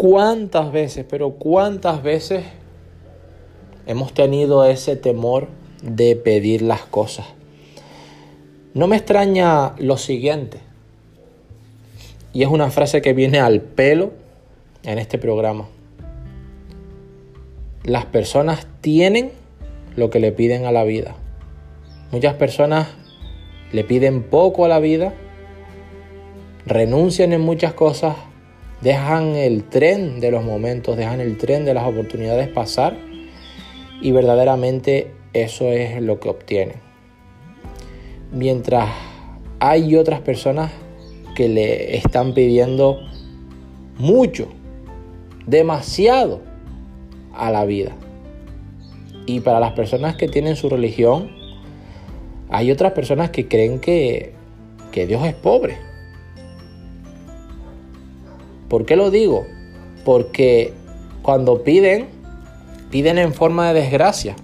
¿Cuántas 0.00 0.72
veces, 0.72 1.04
pero 1.06 1.32
cuántas 1.32 2.02
veces 2.02 2.42
hemos 3.84 4.14
tenido 4.14 4.64
ese 4.64 4.96
temor 4.96 5.48
de 5.82 6.16
pedir 6.16 6.62
las 6.62 6.80
cosas? 6.80 7.26
No 8.72 8.86
me 8.86 8.96
extraña 8.96 9.74
lo 9.76 9.98
siguiente, 9.98 10.60
y 12.32 12.42
es 12.42 12.48
una 12.48 12.70
frase 12.70 13.02
que 13.02 13.12
viene 13.12 13.40
al 13.40 13.60
pelo 13.60 14.12
en 14.84 14.98
este 14.98 15.18
programa. 15.18 15.68
Las 17.84 18.06
personas 18.06 18.66
tienen 18.80 19.32
lo 19.96 20.08
que 20.08 20.18
le 20.18 20.32
piden 20.32 20.64
a 20.64 20.72
la 20.72 20.84
vida. 20.84 21.14
Muchas 22.10 22.36
personas 22.36 22.88
le 23.70 23.84
piden 23.84 24.22
poco 24.22 24.64
a 24.64 24.68
la 24.68 24.80
vida, 24.80 25.12
renuncian 26.64 27.34
en 27.34 27.42
muchas 27.42 27.74
cosas 27.74 28.16
dejan 28.82 29.36
el 29.36 29.64
tren 29.64 30.20
de 30.20 30.30
los 30.30 30.44
momentos, 30.44 30.96
dejan 30.96 31.20
el 31.20 31.36
tren 31.36 31.64
de 31.64 31.74
las 31.74 31.84
oportunidades 31.84 32.48
pasar 32.48 32.96
y 34.00 34.12
verdaderamente 34.12 35.12
eso 35.32 35.66
es 35.66 36.00
lo 36.00 36.18
que 36.20 36.28
obtienen. 36.28 36.76
Mientras 38.32 38.88
hay 39.58 39.96
otras 39.96 40.20
personas 40.20 40.70
que 41.34 41.48
le 41.48 41.96
están 41.96 42.32
pidiendo 42.32 43.00
mucho, 43.98 44.48
demasiado 45.46 46.40
a 47.34 47.50
la 47.50 47.64
vida. 47.64 47.92
Y 49.26 49.40
para 49.40 49.60
las 49.60 49.72
personas 49.72 50.16
que 50.16 50.28
tienen 50.28 50.56
su 50.56 50.68
religión, 50.68 51.30
hay 52.48 52.72
otras 52.72 52.92
personas 52.92 53.30
que 53.30 53.46
creen 53.46 53.78
que, 53.78 54.32
que 54.90 55.06
Dios 55.06 55.24
es 55.24 55.34
pobre 55.34 55.89
¿Por 58.70 58.86
qué 58.86 58.94
lo 58.94 59.10
digo? 59.10 59.46
Porque 60.04 60.72
cuando 61.22 61.64
piden, 61.64 62.06
piden 62.92 63.18
en 63.18 63.34
forma 63.34 63.72
de 63.72 63.80
desgracia. 63.80 64.36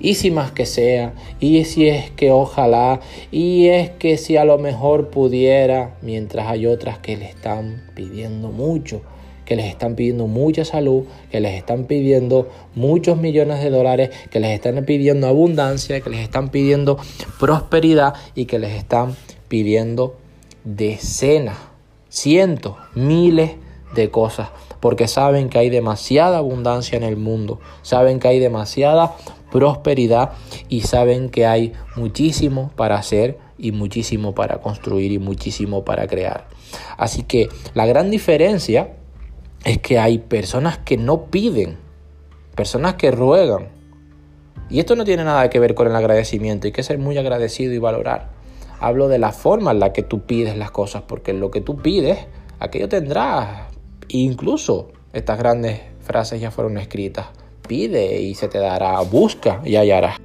Y 0.00 0.14
si 0.14 0.30
más 0.30 0.50
que 0.50 0.64
sea, 0.64 1.12
y 1.40 1.62
si 1.64 1.88
es 1.88 2.10
que 2.10 2.30
ojalá, 2.30 3.00
y 3.30 3.66
es 3.66 3.90
que 3.90 4.16
si 4.16 4.38
a 4.38 4.46
lo 4.46 4.56
mejor 4.56 5.10
pudiera, 5.10 5.94
mientras 6.00 6.46
hay 6.48 6.66
otras 6.66 6.98
que 6.98 7.18
le 7.18 7.26
están 7.26 7.82
pidiendo 7.94 8.48
mucho, 8.50 9.02
que 9.44 9.56
les 9.56 9.66
están 9.66 9.94
pidiendo 9.94 10.26
mucha 10.26 10.64
salud, 10.64 11.04
que 11.30 11.40
les 11.40 11.52
están 11.52 11.84
pidiendo 11.84 12.48
muchos 12.74 13.18
millones 13.18 13.62
de 13.62 13.68
dólares, 13.68 14.10
que 14.30 14.40
les 14.40 14.52
están 14.52 14.86
pidiendo 14.86 15.26
abundancia, 15.26 16.00
que 16.00 16.08
les 16.08 16.20
están 16.20 16.48
pidiendo 16.48 16.98
prosperidad 17.38 18.14
y 18.34 18.46
que 18.46 18.58
les 18.58 18.72
están 18.72 19.14
pidiendo 19.48 20.16
decenas 20.64 21.73
cientos, 22.14 22.76
miles 22.94 23.56
de 23.94 24.10
cosas, 24.10 24.48
porque 24.78 25.08
saben 25.08 25.48
que 25.48 25.58
hay 25.58 25.68
demasiada 25.68 26.38
abundancia 26.38 26.96
en 26.96 27.02
el 27.02 27.16
mundo, 27.16 27.60
saben 27.82 28.20
que 28.20 28.28
hay 28.28 28.38
demasiada 28.38 29.16
prosperidad 29.50 30.32
y 30.68 30.82
saben 30.82 31.28
que 31.28 31.46
hay 31.46 31.72
muchísimo 31.96 32.70
para 32.76 32.96
hacer 32.96 33.38
y 33.58 33.72
muchísimo 33.72 34.34
para 34.34 34.58
construir 34.60 35.12
y 35.12 35.18
muchísimo 35.18 35.84
para 35.84 36.06
crear. 36.06 36.46
Así 36.96 37.24
que 37.24 37.48
la 37.74 37.86
gran 37.86 38.10
diferencia 38.10 38.94
es 39.64 39.78
que 39.78 39.98
hay 39.98 40.18
personas 40.18 40.78
que 40.78 40.96
no 40.96 41.26
piden, 41.26 41.78
personas 42.54 42.94
que 42.94 43.10
ruegan. 43.10 43.68
Y 44.70 44.78
esto 44.78 44.96
no 44.96 45.04
tiene 45.04 45.24
nada 45.24 45.50
que 45.50 45.58
ver 45.58 45.74
con 45.74 45.88
el 45.88 45.96
agradecimiento, 45.96 46.66
hay 46.66 46.72
que 46.72 46.82
ser 46.82 46.98
muy 46.98 47.18
agradecido 47.18 47.72
y 47.72 47.78
valorar. 47.78 48.30
Hablo 48.80 49.08
de 49.08 49.18
la 49.18 49.32
forma 49.32 49.70
en 49.70 49.80
la 49.80 49.92
que 49.92 50.02
tú 50.02 50.22
pides 50.22 50.56
las 50.56 50.70
cosas, 50.70 51.02
porque 51.06 51.32
lo 51.32 51.50
que 51.50 51.60
tú 51.60 51.76
pides, 51.76 52.26
aquello 52.58 52.88
tendrás. 52.88 53.72
Incluso 54.08 54.88
estas 55.12 55.38
grandes 55.38 55.80
frases 56.00 56.40
ya 56.40 56.50
fueron 56.50 56.78
escritas. 56.78 57.26
Pide 57.66 58.20
y 58.20 58.34
se 58.34 58.48
te 58.48 58.58
dará, 58.58 59.00
busca 59.00 59.60
y 59.64 59.76
hallarás. 59.76 60.23